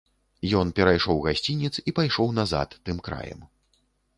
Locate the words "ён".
0.61-0.71